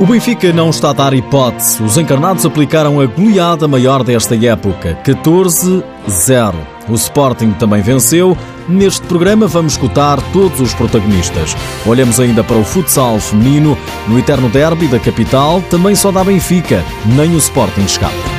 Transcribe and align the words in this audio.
O 0.00 0.06
Benfica 0.06 0.52
não 0.52 0.70
está 0.70 0.90
a 0.90 0.92
dar 0.92 1.14
hipótese. 1.14 1.80
Os 1.80 1.96
encarnados 1.96 2.44
aplicaram 2.44 3.00
a 3.00 3.06
goleada 3.06 3.68
maior 3.68 4.02
desta 4.02 4.34
época, 4.34 4.98
14-0. 5.04 6.54
O 6.88 6.94
Sporting 6.94 7.52
também 7.52 7.80
venceu. 7.80 8.36
Neste 8.68 9.06
programa 9.06 9.46
vamos 9.46 9.74
escutar 9.74 10.20
todos 10.32 10.60
os 10.60 10.74
protagonistas. 10.74 11.56
Olhamos 11.86 12.18
ainda 12.18 12.42
para 12.42 12.56
o 12.56 12.64
futsal 12.64 13.20
feminino. 13.20 13.78
No 14.08 14.18
eterno 14.18 14.48
derby 14.48 14.88
da 14.88 14.98
capital 14.98 15.62
também 15.70 15.94
só 15.94 16.10
dá 16.10 16.24
Benfica, 16.24 16.82
nem 17.06 17.32
o 17.34 17.38
Sporting 17.38 17.84
escapa. 17.84 18.33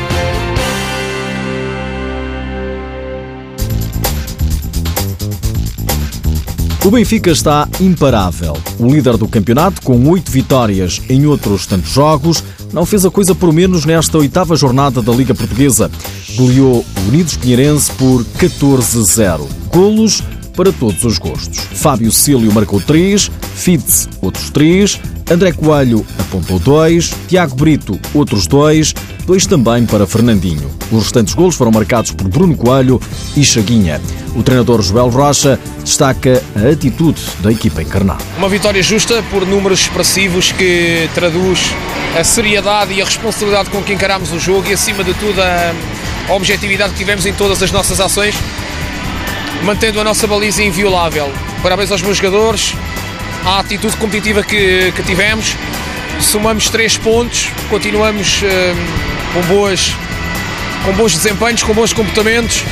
O 6.86 6.92
Benfica 6.92 7.32
está 7.32 7.68
imparável. 7.82 8.56
O 8.78 8.86
líder 8.86 9.18
do 9.18 9.28
campeonato, 9.28 9.82
com 9.82 10.08
oito 10.08 10.32
vitórias 10.32 11.02
em 11.10 11.26
outros 11.26 11.66
tantos 11.66 11.90
jogos, 11.90 12.44
não 12.72 12.86
fez 12.86 13.04
a 13.04 13.10
coisa 13.10 13.34
por 13.34 13.52
menos 13.52 13.86
nesta 13.86 14.20
oitava 14.20 14.56
jornada 14.56 15.02
da 15.02 15.12
Liga 15.12 15.34
Portuguesa. 15.34 15.90
Goleou 16.36 16.86
o 16.86 17.08
Unidos 17.08 17.38
Pinheirense 17.38 17.92
por 17.94 18.24
14-0. 18.24 19.48
Golos 19.74 20.22
para 20.56 20.72
todos 20.72 21.04
os 21.04 21.18
gostos. 21.18 21.58
Fábio 21.58 22.12
Cílio 22.12 22.54
marcou 22.54 22.80
3, 22.80 23.32
Fitz 23.56 24.08
outros 24.22 24.52
3, 24.52 25.02
André 25.32 25.54
Coelho 25.54 26.06
apontou 26.20 26.60
2, 26.60 27.12
Tiago 27.28 27.56
Brito 27.56 28.00
outros 28.14 28.46
2, 28.46 28.94
dois 29.26 29.46
também 29.46 29.86
para 29.86 30.06
Fernandinho. 30.06 30.70
Os 30.92 31.04
restantes 31.04 31.34
golos 31.34 31.56
foram 31.56 31.72
marcados 31.72 32.12
por 32.12 32.28
Bruno 32.28 32.56
Coelho 32.56 33.02
e 33.36 33.44
Chaguinha. 33.44 34.02
O 34.36 34.44
treinador 34.44 34.82
Joel 34.82 35.10
Rocha 35.10 35.60
destaca 35.84 36.44
a 36.56 36.72
atitude 36.72 37.22
da 37.40 37.52
equipa 37.52 37.82
encarnada. 37.82 38.24
Uma 38.38 38.50
vitória 38.50 38.82
justa 38.84 39.24
por 39.32 39.46
números 39.46 39.82
expressivos 39.82 40.52
que 40.52 41.10
traduz 41.14 41.60
a 42.18 42.24
seriedade 42.24 42.94
e 42.94 43.02
a 43.02 43.06
responsabilidade 43.06 43.70
com 43.70 43.82
que 43.82 43.94
encaramos 43.94 44.32
o 44.32 44.40
jogo 44.40 44.68
e, 44.70 44.74
acima 44.74 45.04
de 45.04 45.14
tudo, 45.16 45.42
a 45.42 46.34
objetividade 46.34 46.94
que 46.94 47.00
tivemos 47.00 47.26
em 47.26 47.34
todas 47.34 47.62
as 47.62 47.72
nossas 47.72 48.00
ações 48.00 48.36
mantendo 49.66 50.00
a 50.00 50.04
nossa 50.04 50.28
baliza 50.28 50.64
inviolável. 50.64 51.32
Parabéns 51.64 51.92
aos 51.92 52.02
meus 52.02 52.18
jogadores, 52.18 52.76
à 53.44 53.60
atitude 53.60 53.98
competitiva 53.98 54.44
que, 54.44 54.92
que 54.96 55.04
tivemos. 55.04 55.56
Somamos 56.20 56.70
três 56.70 56.98
pontos, 56.98 57.50
continuamos 57.68 58.42
hum, 58.44 59.15
com, 59.36 59.42
boas, 59.42 59.94
com 60.86 60.94
bons 60.94 61.14
desempenhos, 61.14 61.62
com 61.62 61.74
bons 61.74 61.92
comportamentos. 61.92 62.64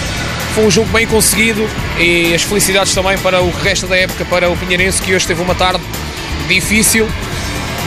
Foi 0.55 0.65
um 0.65 0.71
jogo 0.71 0.89
bem 0.93 1.05
conseguido 1.05 1.67
e 1.99 2.33
as 2.33 2.41
felicidades 2.43 2.95
também 2.95 3.17
para 3.17 3.41
o 3.41 3.51
resto 3.51 3.85
da 3.85 3.97
época, 3.97 4.23
para 4.23 4.49
o 4.49 4.55
Pinheirense, 4.55 5.01
que 5.01 5.13
hoje 5.13 5.27
teve 5.27 5.41
uma 5.41 5.55
tarde 5.55 5.83
difícil, 6.47 7.09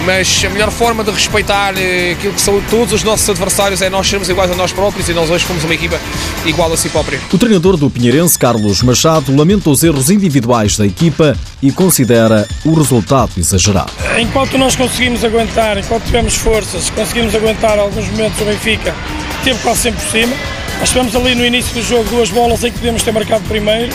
mas 0.06 0.44
a 0.46 0.50
melhor 0.50 0.70
forma 0.70 1.02
de 1.02 1.10
respeitar 1.10 1.74
eh, 1.76 2.12
aquilo 2.12 2.32
que 2.32 2.40
são 2.40 2.62
todos 2.70 2.92
os 2.92 3.02
nossos 3.02 3.28
adversários 3.28 3.82
é 3.82 3.90
nós 3.90 4.08
sermos 4.08 4.28
iguais 4.28 4.48
a 4.52 4.54
nós 4.54 4.72
próprios 4.72 5.08
e 5.08 5.12
nós 5.12 5.28
hoje 5.28 5.44
fomos 5.44 5.64
uma 5.64 5.74
equipa 5.74 6.00
igual 6.46 6.72
a 6.72 6.76
si 6.76 6.88
própria. 6.88 7.20
O 7.32 7.36
treinador 7.36 7.76
do 7.76 7.90
Pinheirense, 7.90 8.38
Carlos 8.38 8.82
Machado, 8.82 9.34
lamenta 9.34 9.68
os 9.68 9.82
erros 9.82 10.08
individuais 10.08 10.76
da 10.76 10.86
equipa 10.86 11.36
e 11.60 11.72
considera 11.72 12.46
o 12.64 12.72
resultado 12.72 13.32
exagerado. 13.36 13.90
Enquanto 14.16 14.56
nós 14.56 14.76
conseguimos 14.76 15.24
aguentar, 15.24 15.76
enquanto 15.76 16.04
tivemos 16.04 16.36
forças, 16.36 16.88
conseguimos 16.91 17.34
aguentar 17.34 17.76
alguns 17.76 18.06
momentos 18.10 18.41
o 18.41 18.44
Benfica, 18.44 18.94
teve 19.42 19.58
quase 19.58 19.80
sempre 19.80 20.00
por 20.00 20.12
cima. 20.12 20.36
Nós 20.78 20.88
tivemos 20.91 21.16
ali 21.16 21.34
no 21.34 21.44
início 21.44 21.74
do 21.74 21.82
jogo 21.82 22.04
duas 22.04 22.30
bolas 22.30 22.62
em 22.62 22.70
que 22.70 22.78
podemos 22.78 23.02
ter 23.02 23.10
marcado 23.10 23.42
primeiro 23.48 23.92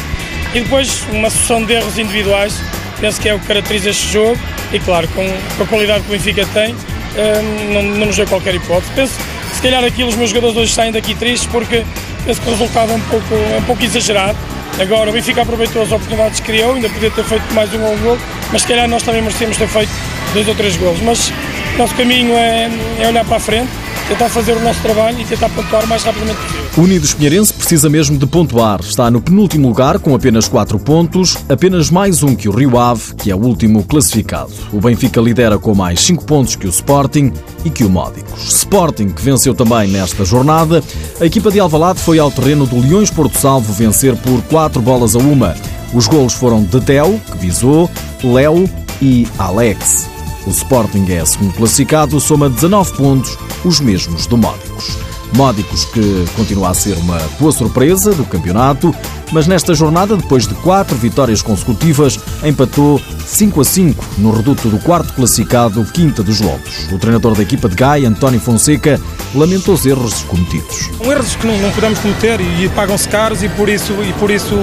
e 0.54 0.60
depois 0.60 1.04
uma 1.10 1.30
sucessão 1.30 1.64
de 1.64 1.72
erros 1.72 1.98
individuais 1.98 2.54
penso 3.02 3.20
que 3.20 3.28
é 3.28 3.34
o 3.34 3.40
que 3.40 3.48
caracteriza 3.48 3.90
este 3.90 4.14
jogo 4.14 4.40
e, 4.72 4.80
claro, 4.80 5.08
com, 5.10 5.26
com 5.58 5.64
a 5.64 5.68
qualidade 5.68 6.04
que 6.04 6.10
o 6.10 6.12
Benfica 6.12 6.46
tem, 6.54 6.74
um, 6.74 7.74
não, 7.74 7.84
não 7.84 8.06
nos 8.06 8.16
deu 8.16 8.28
qualquer 8.28 8.56
hipótese. 8.56 8.92
Penso 8.96 9.14
se 9.54 9.62
calhar 9.62 9.84
aqui 9.84 10.04
os 10.04 10.16
meus 10.16 10.30
jogadores 10.30 10.56
hoje 10.58 10.74
saem 10.74 10.92
daqui 10.92 11.14
tristes 11.14 11.48
porque 11.52 11.84
penso 12.26 12.42
que 12.42 12.48
o 12.48 12.52
resultado 12.52 12.92
é 12.92 12.96
um 12.96 13.02
pouco, 13.02 13.34
é 13.34 13.58
um 13.60 13.64
pouco 13.64 13.84
exagerado. 13.84 14.38
Agora 14.80 15.10
o 15.10 15.14
Benfica 15.14 15.42
aproveitou 15.42 15.82
as 15.82 15.92
oportunidades 15.92 16.40
que 16.40 16.46
criou, 16.48 16.74
ainda 16.74 16.90
podia 16.90 17.12
ter 17.12 17.24
feito 17.26 17.54
mais 17.54 17.72
um 17.74 17.80
gol, 17.98 18.18
mas 18.52 18.62
se 18.62 18.68
calhar 18.68 18.88
nós 18.88 19.04
também 19.04 19.22
merecemos 19.22 19.58
ter 19.58 19.68
feito 19.68 19.92
dois 20.34 20.48
ou 20.48 20.56
três 20.56 20.78
gols. 20.78 21.00
Mas 21.02 21.32
nosso 21.78 21.94
caminho 21.96 22.36
é, 22.36 22.70
é 23.00 23.08
olhar 23.08 23.26
para 23.26 23.38
a 23.38 23.40
frente 23.40 23.70
tentar 24.12 24.28
fazer 24.28 24.58
o 24.58 24.60
nosso 24.60 24.82
trabalho 24.82 25.22
e 25.22 25.24
tentar 25.24 25.48
pontuar 25.48 25.86
o 25.86 25.88
mais 25.88 26.04
rapidamente 26.04 26.38
possível. 26.42 26.84
Unidos 26.84 27.14
Pinheirense 27.14 27.54
precisa 27.54 27.90
mesmo 27.90 28.18
de 28.18 28.28
pontuar. 28.28 28.82
Está 28.82 29.10
no 29.10 29.22
penúltimo 29.22 29.70
lugar 29.70 30.00
com 30.00 30.14
apenas 30.14 30.50
4 30.50 30.78
pontos, 30.80 31.38
apenas 31.48 31.90
mais 31.90 32.22
um 32.22 32.36
que 32.36 32.50
o 32.50 32.52
Rio 32.52 32.78
Ave, 32.78 33.16
que 33.16 33.32
é 33.32 33.36
o 33.36 33.40
último 33.40 33.86
classificado. 33.86 34.52
O 34.74 34.82
Benfica 34.82 35.22
lidera 35.22 35.58
com 35.58 35.74
mais 35.74 36.02
5 36.02 36.26
pontos 36.26 36.58
que 36.58 36.68
o 36.68 36.70
Sporting 36.70 37.32
e 37.64 37.70
que 37.70 37.86
o 37.86 37.90
Módicos. 37.90 38.50
Sporting, 38.50 39.08
que 39.08 39.22
venceu 39.22 39.56
também 39.56 39.88
nesta 39.88 40.26
jornada, 40.26 40.84
a 41.22 41.26
equipa 41.26 41.50
de 41.50 41.62
Alvalade 41.62 42.02
foi 42.02 42.20
ao 42.20 42.30
terreno 42.30 42.66
do 42.66 42.82
Leões 42.82 43.10
Porto 43.10 43.38
Salvo 43.38 43.72
vencer 43.72 44.18
por 44.18 44.42
4 44.44 44.82
bolas 44.82 45.16
a 45.16 45.20
uma. 45.20 45.56
Os 45.94 46.08
golos 46.08 46.34
foram 46.34 46.62
de 46.64 46.82
Teo, 46.82 47.18
que 47.32 47.38
visou, 47.38 47.90
Léo 48.22 48.70
e 49.02 49.26
Alex. 49.38 50.11
O 50.46 50.50
Sporting 50.50 51.06
é 51.10 51.24
segundo 51.24 51.54
classificado, 51.54 52.20
soma 52.20 52.50
19 52.50 52.94
pontos, 52.94 53.38
os 53.64 53.80
mesmos 53.80 54.26
do 54.26 54.38
Módicos. 54.38 54.98
Módicos 55.34 55.86
que 55.86 56.26
continua 56.36 56.70
a 56.70 56.74
ser 56.74 56.98
uma 56.98 57.18
boa 57.40 57.52
surpresa 57.52 58.14
do 58.14 58.26
campeonato, 58.26 58.94
mas 59.32 59.48
nesta 59.48 59.74
jornada, 59.74 60.18
depois 60.18 60.46
de 60.46 60.54
quatro 60.56 60.96
vitórias 60.98 61.42
consecutivas, 61.42 62.20
empatou 62.44 63.00
5 63.26 63.62
a 63.62 63.64
5 63.64 64.06
no 64.18 64.32
reduto 64.32 64.68
do 64.68 64.78
quarto 64.80 65.14
classificado 65.14 65.86
Quinta 65.86 66.22
dos 66.22 66.42
Lobos. 66.42 66.92
O 66.92 66.98
treinador 66.98 67.36
da 67.36 67.44
equipa 67.44 67.70
de 67.70 67.76
Gaia, 67.76 68.10
António 68.10 68.42
Fonseca, 68.42 69.00
lamentou 69.34 69.76
os 69.76 69.86
erros 69.86 70.24
cometidos. 70.24 70.90
São 70.98 71.12
erros 71.12 71.36
que 71.36 71.48
não, 71.48 71.58
não 71.60 71.72
podemos 71.72 72.00
cometer 72.00 72.42
e 72.42 72.68
pagam-se 72.70 73.08
caros 73.08 73.42
e 73.42 73.48
por, 73.48 73.70
isso, 73.70 73.94
e 74.04 74.12
por 74.14 74.30
isso 74.30 74.56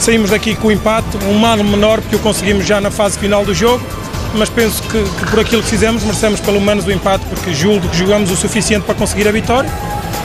saímos 0.00 0.30
daqui 0.30 0.56
com 0.56 0.68
o 0.68 0.72
empate, 0.72 1.18
um 1.28 1.38
mal 1.38 1.56
menor 1.58 2.00
porque 2.00 2.16
o 2.16 2.20
conseguimos 2.20 2.66
já 2.66 2.80
na 2.80 2.90
fase 2.90 3.18
final 3.18 3.44
do 3.44 3.54
jogo 3.54 3.84
mas 4.34 4.48
penso 4.48 4.82
que, 4.82 5.02
que, 5.02 5.30
por 5.30 5.40
aquilo 5.40 5.62
que 5.62 5.68
fizemos 5.68 6.02
merecemos 6.02 6.40
pelo 6.40 6.60
menos 6.60 6.86
o 6.86 6.90
empate, 6.90 7.24
porque 7.26 7.54
julgo 7.54 7.88
que 7.88 7.96
jogamos 7.96 8.30
o 8.30 8.36
suficiente 8.36 8.84
para 8.84 8.94
conseguir 8.94 9.28
a 9.28 9.32
vitória. 9.32 9.70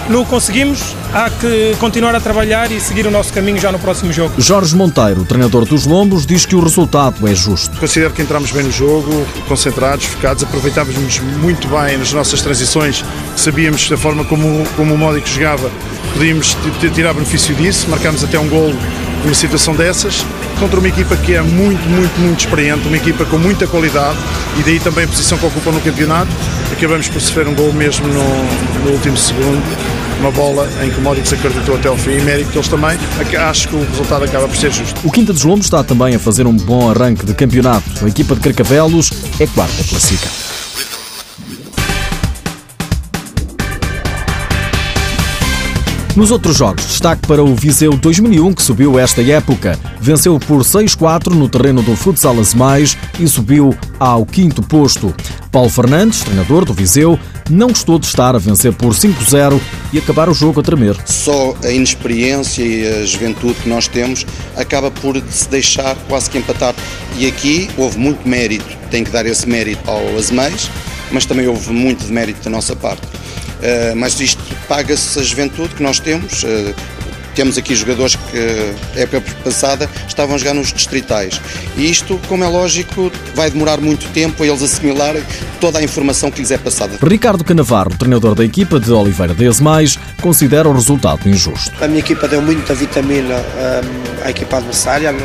Não 0.09 0.23
o 0.23 0.25
conseguimos, 0.25 0.95
há 1.13 1.29
que 1.29 1.75
continuar 1.79 2.15
a 2.15 2.19
trabalhar 2.19 2.71
e 2.71 2.81
seguir 2.81 3.05
o 3.05 3.11
nosso 3.11 3.31
caminho 3.31 3.59
já 3.59 3.71
no 3.71 3.77
próximo 3.77 4.11
jogo. 4.11 4.33
Jorge 4.39 4.75
Monteiro, 4.75 5.23
treinador 5.23 5.65
dos 5.65 5.85
Lombos, 5.85 6.25
diz 6.25 6.47
que 6.47 6.55
o 6.55 6.59
resultado 6.59 7.27
é 7.27 7.35
justo. 7.35 7.79
Considero 7.79 8.11
que 8.11 8.21
entramos 8.23 8.51
bem 8.51 8.63
no 8.63 8.71
jogo, 8.71 9.27
concentrados, 9.47 10.05
focados, 10.05 10.43
aproveitávamos 10.43 11.19
muito 11.19 11.67
bem 11.67 11.95
nas 11.97 12.11
nossas 12.11 12.41
transições, 12.41 13.05
sabíamos 13.35 13.87
da 13.87 13.97
forma 13.97 14.25
como, 14.25 14.65
como 14.75 14.95
o 14.95 14.97
Módico 14.97 15.27
jogava, 15.27 15.69
podíamos 16.13 16.57
tirar 16.95 17.13
benefício 17.13 17.53
disso, 17.53 17.87
marcámos 17.87 18.23
até 18.23 18.39
um 18.39 18.49
gol 18.49 18.73
numa 19.23 19.33
situação 19.33 19.75
dessas, 19.75 20.25
contra 20.59 20.79
uma 20.79 20.87
equipa 20.87 21.15
que 21.17 21.35
é 21.35 21.41
muito, 21.41 21.81
muito, 21.89 22.19
muito 22.19 22.39
experiente, 22.39 22.87
uma 22.87 22.97
equipa 22.97 23.25
com 23.25 23.37
muita 23.37 23.67
qualidade 23.67 24.17
e 24.57 24.63
daí 24.63 24.79
também 24.79 25.05
a 25.05 25.07
posição 25.07 25.37
que 25.37 25.45
ocupa 25.45 25.71
no 25.71 25.81
campeonato. 25.81 26.31
Acabamos 26.71 27.07
por 27.07 27.21
sofrer 27.21 27.47
um 27.47 27.55
gol 27.55 27.73
mesmo 27.73 28.07
no, 28.07 28.83
no 28.85 28.91
último 28.91 29.17
segundo, 29.17 29.63
uma 30.19 30.31
bola 30.31 30.69
em 30.83 30.89
que 30.89 30.97
o 30.99 31.01
Módicos 31.01 31.33
acreditou 31.33 31.75
até 31.75 31.87
ao 31.87 31.97
fim 31.97 32.11
e 32.11 32.21
mérito 32.21 32.51
deles 32.51 32.67
também. 32.67 32.97
Acho 33.39 33.69
que 33.69 33.75
o 33.75 33.85
resultado 33.85 34.25
acaba 34.25 34.47
por 34.47 34.57
ser 34.57 34.71
justo. 34.71 34.99
O 35.03 35.11
Quinta 35.11 35.33
dos 35.33 35.43
Lombos 35.43 35.65
está 35.65 35.83
também 35.83 36.15
a 36.15 36.19
fazer 36.19 36.45
um 36.45 36.55
bom 36.55 36.89
arranque 36.89 37.25
de 37.25 37.33
campeonato. 37.33 38.05
A 38.05 38.07
equipa 38.07 38.35
de 38.35 38.41
Carcavelos 38.41 39.11
é 39.39 39.47
quarta 39.47 39.83
classificada. 39.83 40.48
Nos 46.19 46.31
outros 46.31 46.57
jogos, 46.57 46.85
destaque 46.85 47.25
para 47.25 47.41
o 47.41 47.55
Viseu 47.55 47.95
2001, 47.95 48.53
que 48.53 48.61
subiu 48.61 48.99
esta 48.99 49.21
época. 49.21 49.79
Venceu 50.01 50.37
por 50.37 50.63
6-4 50.65 51.27
no 51.33 51.47
terreno 51.47 51.81
do 51.81 51.95
Futsal 51.95 52.35
Mais 52.57 52.97
e 53.17 53.25
subiu 53.25 53.73
ao 53.97 54.25
quinto 54.25 54.61
posto. 54.61 55.15
Paulo 55.49 55.69
Fernandes, 55.69 56.19
treinador 56.19 56.65
do 56.65 56.73
Viseu, 56.73 57.17
não 57.49 57.69
gostou 57.69 57.97
de 57.97 58.05
estar 58.05 58.35
a 58.35 58.37
vencer 58.37 58.73
por 58.73 58.89
5-0 58.89 59.61
e 59.93 59.97
acabar 59.97 60.27
o 60.27 60.33
jogo 60.33 60.59
a 60.59 60.63
tremer. 60.63 60.97
Só 61.05 61.55
a 61.63 61.71
inexperiência 61.71 62.63
e 62.63 62.85
a 62.85 63.05
juventude 63.05 63.53
que 63.53 63.69
nós 63.69 63.87
temos 63.87 64.25
acaba 64.57 64.91
por 64.91 65.15
se 65.31 65.47
deixar 65.47 65.95
quase 66.09 66.29
que 66.29 66.37
empatar. 66.37 66.75
E 67.17 67.27
aqui 67.27 67.69
houve 67.77 67.97
muito 67.97 68.27
mérito, 68.27 68.67
tem 68.91 69.05
que 69.05 69.09
dar 69.09 69.25
esse 69.25 69.47
mérito 69.47 69.89
ao 69.89 70.17
Azemais, 70.17 70.69
mas 71.13 71.25
também 71.25 71.47
houve 71.47 71.71
muito 71.71 72.05
de 72.05 72.11
mérito 72.11 72.43
da 72.43 72.49
nossa 72.49 72.75
parte. 72.75 73.07
Uh, 73.59 73.95
mas 73.95 74.19
isto 74.19 74.41
paga-se 74.67 75.19
a 75.19 75.23
juventude 75.23 75.75
que 75.75 75.83
nós 75.83 75.99
temos. 75.99 76.43
Uh, 76.43 76.73
temos 77.39 77.57
aqui 77.57 77.73
jogadores 77.73 78.15
que, 78.15 78.99
época 78.99 79.21
passada, 79.43 79.89
estavam 80.05 80.35
a 80.35 80.37
jogar 80.37 80.53
nos 80.53 80.73
distritais. 80.73 81.39
E 81.77 81.89
isto, 81.89 82.19
como 82.27 82.43
é 82.43 82.47
lógico, 82.47 83.09
vai 83.33 83.49
demorar 83.49 83.79
muito 83.79 84.09
tempo 84.09 84.43
a 84.43 84.47
eles 84.47 84.61
assimilarem 84.61 85.23
toda 85.61 85.79
a 85.79 85.83
informação 85.83 86.29
que 86.29 86.41
lhes 86.41 86.51
é 86.51 86.57
passada. 86.57 86.97
Ricardo 87.01 87.43
Canavarro, 87.45 87.95
treinador 87.97 88.35
da 88.35 88.43
equipa 88.43 88.77
de 88.77 88.91
Oliveira 88.91 89.33
Mais, 89.61 89.97
considera 90.21 90.67
o 90.67 90.73
resultado 90.73 91.29
injusto. 91.29 91.71
A 91.81 91.87
minha 91.87 91.99
equipa 91.99 92.27
deu 92.27 92.41
muita 92.41 92.73
vitamina 92.73 93.35
um, 93.35 94.25
à 94.25 94.31
equipa 94.31 94.57
adversária, 94.57 95.15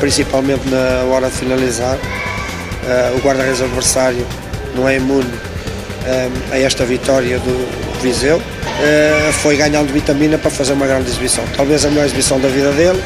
principalmente 0.00 0.66
na 0.70 1.04
hora 1.12 1.28
de 1.28 1.36
finalizar. 1.36 1.96
Uh, 1.96 3.18
o 3.18 3.20
guarda-redes 3.20 3.60
adversário 3.60 4.26
não 4.74 4.88
é 4.88 4.96
imune 4.96 5.28
a 6.52 6.58
esta 6.58 6.84
vitória 6.84 7.38
do 7.38 8.00
Viseu, 8.00 8.36
uh, 8.38 9.32
foi 9.34 9.56
ganhando 9.56 9.92
vitamina 9.92 10.38
para 10.38 10.50
fazer 10.50 10.72
uma 10.72 10.86
grande 10.86 11.08
exibição. 11.10 11.44
Talvez 11.56 11.84
a 11.84 11.88
melhor 11.88 12.06
exibição 12.06 12.40
da 12.40 12.48
vida 12.48 12.72
dele. 12.72 13.02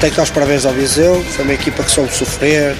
Tenho 0.00 0.12
que 0.12 0.16
dar 0.16 0.24
os 0.24 0.30
parabéns 0.30 0.66
ao 0.66 0.74
Viseu, 0.74 1.24
foi 1.30 1.44
uma 1.44 1.54
equipa 1.54 1.82
que 1.82 1.90
soube 1.90 2.12
sofrer, 2.12 2.76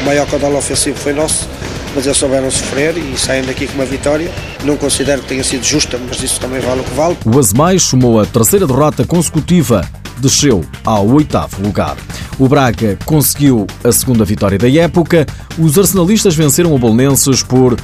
o 0.00 0.04
maior 0.04 0.26
caudal 0.26 0.54
ofensivo 0.54 0.98
foi 0.98 1.14
nosso, 1.14 1.48
mas 1.94 2.04
eles 2.04 2.18
souberam 2.18 2.50
sofrer 2.50 2.98
e 2.98 3.16
saem 3.16 3.42
daqui 3.44 3.66
com 3.66 3.74
uma 3.74 3.86
vitória. 3.86 4.30
Não 4.62 4.76
considero 4.76 5.22
que 5.22 5.28
tenha 5.28 5.42
sido 5.42 5.64
justa, 5.64 5.98
mas 6.06 6.22
isso 6.22 6.38
também 6.38 6.60
vale 6.60 6.80
o 6.80 6.84
que 6.84 6.94
vale. 6.94 7.16
O 7.24 7.38
Azemais 7.38 7.82
somou 7.82 8.20
a 8.20 8.26
terceira 8.26 8.66
derrota 8.66 9.06
consecutiva, 9.06 9.88
desceu 10.18 10.62
ao 10.84 11.08
oitavo 11.08 11.62
lugar. 11.62 11.96
O 12.38 12.46
Braga 12.46 12.98
conseguiu 13.06 13.66
a 13.82 13.90
segunda 13.90 14.24
vitória 14.24 14.58
da 14.58 14.70
época. 14.70 15.26
Os 15.58 15.78
arsenalistas 15.78 16.34
venceram 16.34 16.74
o 16.74 16.78
Bolonenses 16.78 17.42
por 17.42 17.76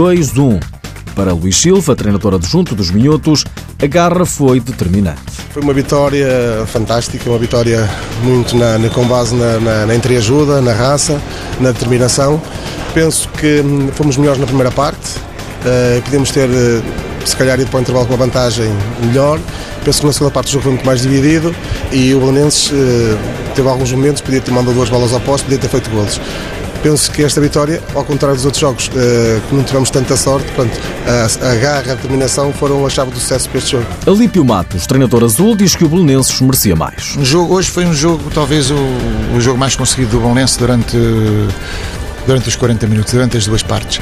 2-1. 0.00 0.58
Para 1.14 1.34
Luís 1.34 1.60
Silva, 1.60 1.94
treinador 1.94 2.34
adjunto 2.34 2.74
dos 2.74 2.90
Minhotos, 2.90 3.44
a 3.82 3.86
garra 3.86 4.24
foi 4.24 4.58
determinante. 4.58 5.20
Foi 5.52 5.60
uma 5.62 5.74
vitória 5.74 6.26
fantástica, 6.68 7.28
uma 7.28 7.38
vitória 7.38 7.86
muito 8.22 8.56
na, 8.56 8.78
com 8.88 9.06
base 9.06 9.34
na, 9.34 9.60
na, 9.60 9.86
na 9.86 9.94
entreajuda, 9.94 10.62
na 10.62 10.72
raça, 10.72 11.20
na 11.60 11.72
determinação. 11.72 12.40
Penso 12.94 13.28
que 13.28 13.60
hum, 13.60 13.90
fomos 13.92 14.16
melhores 14.16 14.40
na 14.40 14.46
primeira 14.46 14.70
parte, 14.70 15.18
uh, 15.18 16.00
podíamos 16.02 16.30
ter, 16.30 16.48
uh, 16.48 16.82
se 17.26 17.36
calhar, 17.36 17.60
ido 17.60 17.68
para 17.68 17.78
o 17.78 17.80
intervalo 17.82 18.06
com 18.06 18.14
uma 18.14 18.24
vantagem 18.24 18.72
melhor. 19.04 19.38
Penso 19.84 20.00
que 20.00 20.06
na 20.06 20.12
segunda 20.14 20.32
parte 20.32 20.48
o 20.48 20.52
jogo 20.52 20.62
foi 20.62 20.72
muito 20.72 20.86
mais 20.86 21.02
dividido 21.02 21.54
e 21.92 22.14
o 22.14 22.20
Belenenses 22.20 22.70
uh, 22.70 23.18
teve 23.54 23.68
alguns 23.68 23.92
momentos, 23.92 24.22
podia 24.22 24.40
ter 24.40 24.50
mandado 24.50 24.72
duas 24.72 24.88
bolas 24.88 25.12
ao 25.12 25.20
posto, 25.20 25.44
podia 25.44 25.58
ter 25.58 25.68
feito 25.68 25.90
golos 25.90 26.18
penso 26.82 27.10
que 27.10 27.22
esta 27.22 27.40
vitória, 27.40 27.82
ao 27.94 28.04
contrário 28.04 28.36
dos 28.36 28.44
outros 28.44 28.60
jogos, 28.60 28.88
que 28.88 29.54
não 29.54 29.62
tivemos 29.62 29.90
tanta 29.90 30.16
sorte, 30.16 30.50
portanto, 30.52 30.78
a, 31.42 31.54
garra, 31.56 31.92
a 31.92 31.94
determinação 31.94 32.52
foram 32.52 32.86
a 32.86 32.90
chave 32.90 33.10
do 33.10 33.18
sucesso 33.18 33.48
para 33.48 33.58
este 33.58 33.72
jogo. 33.72 33.86
Alípio 34.06 34.44
Matos, 34.44 34.86
treinador 34.86 35.24
azul, 35.24 35.54
diz 35.54 35.74
que 35.74 35.84
o 35.84 35.88
Belenenses 35.88 36.40
merecia 36.40 36.76
mais. 36.76 37.16
O 37.16 37.24
jogo, 37.24 37.54
hoje 37.54 37.70
foi 37.70 37.84
um 37.84 37.94
jogo, 37.94 38.30
talvez 38.32 38.70
o, 38.70 38.76
o 39.36 39.40
jogo 39.40 39.58
mais 39.58 39.76
conseguido 39.76 40.12
do 40.12 40.20
Belenense 40.20 40.58
durante, 40.58 40.96
durante 42.26 42.48
os 42.48 42.56
40 42.56 42.86
minutos, 42.86 43.12
durante 43.12 43.36
as 43.36 43.46
duas 43.46 43.62
partes 43.62 44.00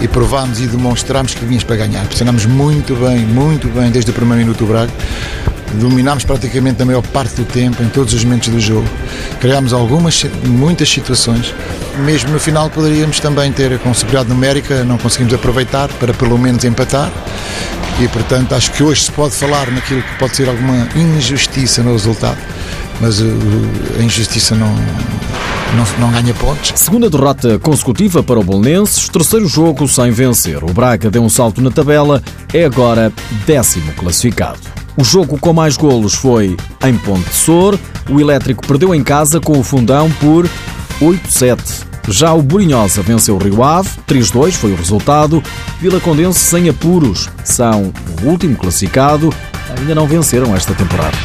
e 0.00 0.08
provámos 0.08 0.60
e 0.60 0.66
demonstrámos 0.66 1.32
que 1.32 1.44
vinhas 1.44 1.62
para 1.62 1.76
ganhar. 1.76 2.04
Pressionámos 2.06 2.44
muito 2.44 2.96
bem, 2.96 3.20
muito 3.20 3.68
bem 3.68 3.90
desde 3.90 4.10
o 4.10 4.14
primeiro 4.14 4.40
minuto 4.40 4.58
do 4.58 4.66
Braga. 4.66 4.92
Dominámos 5.74 6.24
praticamente 6.24 6.82
a 6.82 6.84
maior 6.84 7.02
parte 7.02 7.36
do 7.36 7.44
tempo, 7.44 7.82
em 7.82 7.88
todos 7.88 8.12
os 8.14 8.24
momentos 8.24 8.48
do 8.48 8.60
jogo. 8.60 8.86
Criámos 9.40 9.72
algumas, 9.72 10.24
muitas 10.44 10.88
situações. 10.88 11.54
Mesmo 12.04 12.30
no 12.30 12.40
final 12.40 12.68
poderíamos 12.70 13.20
também 13.20 13.52
ter 13.52 13.78
com 13.78 13.92
superioridade 13.92 14.34
numérica, 14.34 14.84
não 14.84 14.98
conseguimos 14.98 15.34
aproveitar 15.34 15.88
para 15.94 16.12
pelo 16.12 16.38
menos 16.38 16.64
empatar. 16.64 17.10
E 18.00 18.08
portanto 18.08 18.54
acho 18.54 18.72
que 18.72 18.82
hoje 18.82 19.04
se 19.04 19.12
pode 19.12 19.34
falar 19.34 19.70
naquilo 19.70 20.02
que 20.02 20.18
pode 20.18 20.36
ser 20.36 20.48
alguma 20.48 20.88
injustiça 20.96 21.82
no 21.82 21.92
resultado. 21.92 22.38
Mas 23.00 23.20
uh, 23.20 23.24
a 23.98 24.02
injustiça 24.02 24.54
não, 24.54 24.74
não, 25.76 25.86
não 25.98 26.12
ganha 26.12 26.34
pontos. 26.34 26.72
Segunda 26.76 27.10
derrota 27.10 27.58
consecutiva 27.58 28.22
para 28.22 28.38
o 28.38 28.44
Bolonenses, 28.44 29.08
terceiro 29.08 29.46
jogo 29.48 29.88
sem 29.88 30.10
vencer. 30.10 30.62
O 30.62 30.72
Braga 30.72 31.10
deu 31.10 31.22
um 31.22 31.28
salto 31.28 31.60
na 31.60 31.70
tabela, 31.70 32.22
é 32.52 32.64
agora 32.64 33.12
décimo 33.46 33.92
classificado. 33.94 34.81
O 34.96 35.04
jogo 35.04 35.38
com 35.38 35.52
mais 35.52 35.76
golos 35.76 36.14
foi 36.14 36.56
em 36.84 36.94
Ponte 36.98 37.28
de 37.28 37.34
Sor. 37.34 37.78
O 38.10 38.20
Elétrico 38.20 38.66
perdeu 38.66 38.94
em 38.94 39.02
casa 39.02 39.40
com 39.40 39.58
o 39.58 39.62
Fundão 39.62 40.10
por 40.20 40.46
8-7. 41.00 41.86
Já 42.08 42.34
o 42.34 42.42
Burinhosa 42.42 43.00
venceu 43.00 43.36
o 43.36 43.38
Rio 43.38 43.62
Ave, 43.62 43.88
3-2 44.06 44.52
foi 44.52 44.72
o 44.72 44.76
resultado. 44.76 45.42
Vila 45.80 46.00
Condense 46.00 46.40
sem 46.40 46.68
apuros 46.68 47.30
são 47.44 47.92
o 48.22 48.26
último 48.26 48.56
classificado, 48.56 49.32
ainda 49.78 49.94
não 49.94 50.06
venceram 50.06 50.54
esta 50.54 50.74
temporada. 50.74 51.16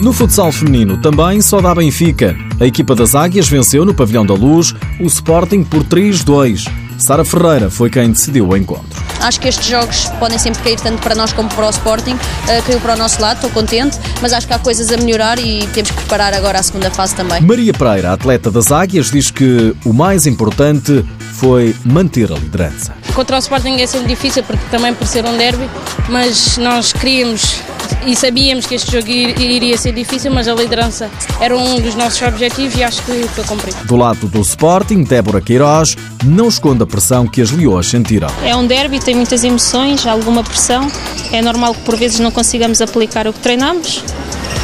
No 0.00 0.12
futsal 0.12 0.50
feminino 0.50 0.96
também 0.96 1.40
só 1.40 1.60
dá 1.60 1.74
Benfica. 1.74 2.34
A 2.58 2.66
equipa 2.66 2.94
das 2.94 3.14
Águias 3.14 3.48
venceu 3.48 3.84
no 3.84 3.94
Pavilhão 3.94 4.24
da 4.24 4.34
Luz 4.34 4.74
o 4.98 5.04
Sporting 5.04 5.62
por 5.62 5.84
3-2. 5.84 6.68
Sara 6.98 7.24
Ferreira 7.24 7.70
foi 7.70 7.90
quem 7.90 8.10
decidiu 8.10 8.48
o 8.48 8.56
encontro. 8.56 8.97
Acho 9.20 9.40
que 9.40 9.48
estes 9.48 9.66
jogos 9.66 10.06
podem 10.18 10.38
sempre 10.38 10.62
cair 10.62 10.80
tanto 10.80 11.00
para 11.02 11.14
nós 11.14 11.32
como 11.32 11.48
para 11.48 11.66
o 11.66 11.70
Sporting. 11.70 12.14
Uh, 12.14 12.62
caiu 12.66 12.80
para 12.80 12.94
o 12.94 12.96
nosso 12.96 13.20
lado, 13.20 13.36
estou 13.36 13.50
contente, 13.50 13.98
mas 14.20 14.32
acho 14.32 14.46
que 14.46 14.52
há 14.52 14.58
coisas 14.58 14.90
a 14.92 14.96
melhorar 14.96 15.38
e 15.38 15.66
temos 15.68 15.90
que 15.90 15.96
preparar 15.96 16.34
agora 16.34 16.58
a 16.58 16.62
segunda 16.62 16.90
fase 16.90 17.14
também. 17.14 17.40
Maria 17.40 17.72
Pereira, 17.72 18.12
atleta 18.12 18.50
das 18.50 18.70
Águias, 18.70 19.10
diz 19.10 19.30
que 19.30 19.74
o 19.84 19.92
mais 19.92 20.26
importante 20.26 21.04
foi 21.34 21.74
manter 21.84 22.32
a 22.32 22.34
liderança. 22.34 22.94
Contra 23.14 23.36
o 23.36 23.38
Sporting 23.38 23.80
é 23.80 23.86
sempre 23.86 24.08
difícil, 24.08 24.42
porque 24.42 24.64
também 24.70 24.94
por 24.94 25.06
ser 25.06 25.24
um 25.24 25.36
derby, 25.36 25.68
mas 26.08 26.56
nós 26.58 26.92
queríamos 26.92 27.60
e 28.06 28.14
sabíamos 28.16 28.66
que 28.66 28.74
este 28.74 28.92
jogo 28.92 29.08
iria 29.08 29.76
ser 29.76 29.92
difícil, 29.92 30.32
mas 30.32 30.48
a 30.48 30.54
liderança 30.54 31.10
era 31.40 31.56
um 31.56 31.80
dos 31.80 31.94
nossos 31.94 32.20
objetivos 32.22 32.76
e 32.76 32.82
acho 32.82 33.02
que 33.02 33.28
foi 33.28 33.44
cumprido. 33.44 33.76
Do 33.84 33.96
lado 33.96 34.26
do 34.28 34.40
Sporting, 34.40 35.02
Débora 35.02 35.40
Queiroz 35.40 35.96
não 36.24 36.48
esconde 36.48 36.82
a 36.82 36.86
pressão 36.86 37.26
que 37.26 37.40
as 37.40 37.50
leoas 37.50 37.86
sentiram. 37.86 38.28
É 38.44 38.54
um 38.54 38.66
derby, 38.66 39.00
tem 39.00 39.14
muitas 39.14 39.44
emoções, 39.44 40.06
alguma 40.06 40.42
pressão. 40.42 40.90
É 41.32 41.42
normal 41.42 41.74
que 41.74 41.80
por 41.82 41.96
vezes 41.96 42.18
não 42.20 42.30
consigamos 42.30 42.80
aplicar 42.80 43.26
o 43.26 43.32
que 43.32 43.40
treinamos, 43.40 44.02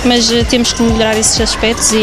mas 0.04 0.30
eh, 0.30 0.44
temos 0.44 0.72
que 0.72 0.82
melhorar 0.82 1.16
esses 1.16 1.40
aspectos 1.40 1.92
e 1.92 2.02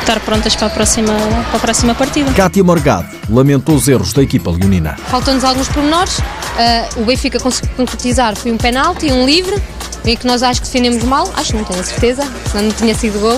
estar 0.00 0.20
prontas 0.20 0.54
para 0.54 0.66
a 0.66 0.70
próxima, 0.70 1.12
para 1.48 1.56
a 1.56 1.60
próxima 1.60 1.94
partida. 1.94 2.32
Kátia 2.32 2.62
Morgado 2.62 3.08
lamentou 3.28 3.74
os 3.74 3.88
erros 3.88 4.12
da 4.12 4.22
equipa 4.22 4.50
leonina. 4.50 4.96
Faltam-nos 5.08 5.44
alguns 5.44 5.68
pormenores. 5.68 6.18
Uh, 6.18 7.02
o 7.02 7.04
Benfica 7.04 7.38
conseguiu 7.38 7.70
concretizar 7.76 8.36
foi 8.36 8.52
um 8.52 8.56
penalti, 8.56 9.10
um 9.12 9.24
livre, 9.24 9.54
em 10.04 10.16
que 10.16 10.26
nós 10.26 10.42
acho 10.42 10.60
que 10.60 10.66
defendemos 10.66 11.04
mal, 11.04 11.30
acho, 11.36 11.56
não 11.56 11.64
tenho 11.64 11.80
a 11.80 11.84
certeza, 11.84 12.22
senão 12.50 12.64
não 12.64 12.72
tinha 12.72 12.94
sido 12.94 13.18
gol. 13.20 13.36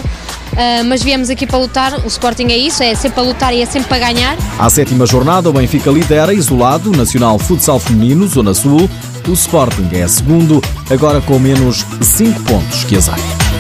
Uh, 0.53 0.85
mas 0.85 1.03
viemos 1.03 1.31
aqui 1.31 1.47
para 1.47 1.59
lutar, 1.59 1.95
o 2.05 2.07
Sporting 2.07 2.49
é 2.49 2.57
isso, 2.59 2.83
é 2.83 2.95
sempre 2.95 3.13
para 3.13 3.23
lutar 3.23 3.55
e 3.55 3.63
é 3.63 3.67
sempre 3.67 3.89
para 3.89 3.99
ganhar. 3.99 4.37
À 4.59 4.69
sétima 4.69 5.07
jornada, 5.07 5.49
o 5.49 5.53
Benfica 5.53 5.91
lidera 5.91 6.35
isolado 6.35 6.91
Nacional 6.91 7.39
Futsal 7.39 7.81
Feminino, 7.81 8.27
Zona 8.29 8.53
Sul. 8.53 8.89
O 9.27 9.33
Sporting 9.33 9.89
é 9.93 10.07
segundo, 10.07 10.61
agora 10.91 11.21
com 11.23 11.39
menos 11.39 11.87
5 12.03 12.43
pontos 12.43 12.85
que 12.85 12.97
as 12.97 13.09
Águias. 13.09 13.52